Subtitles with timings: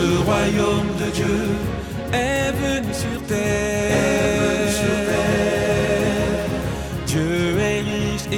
[0.00, 1.40] Le royaume de Dieu
[2.12, 4.30] est venu sur terre.
[4.40, 6.46] Venu sur terre.
[7.06, 8.28] Dieu est riche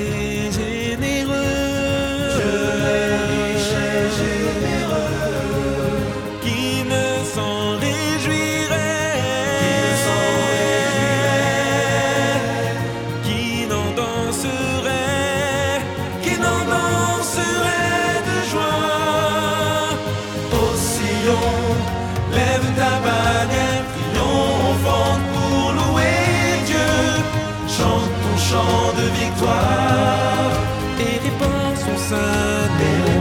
[31.82, 33.11] Sunday.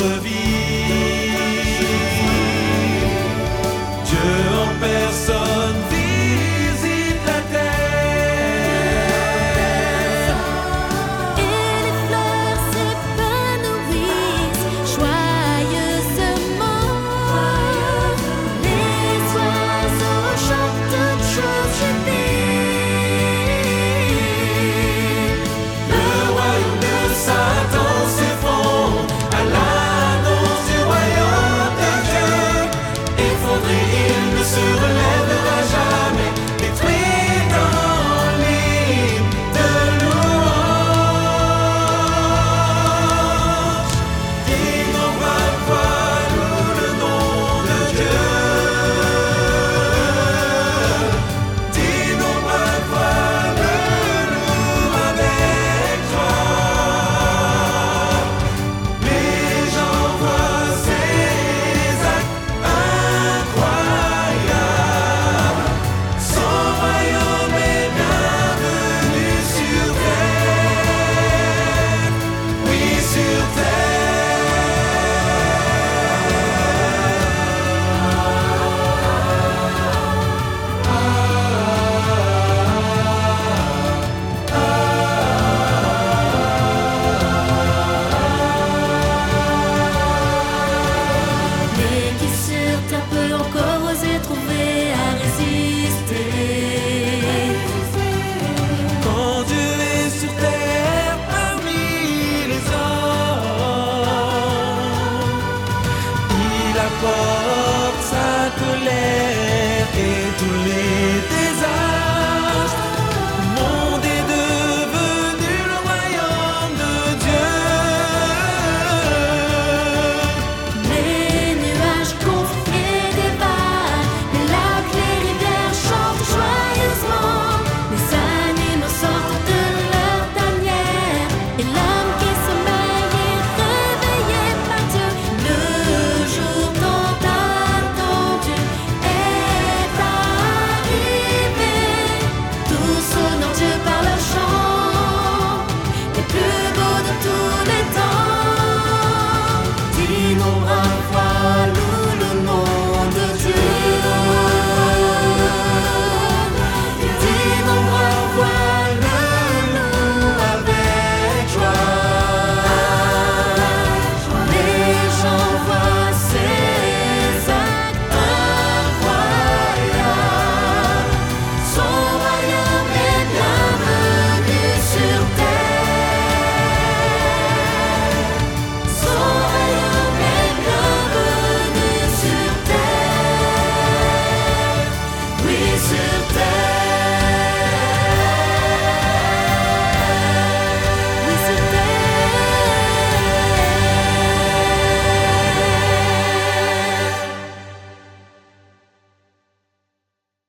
[0.00, 0.37] notre vie.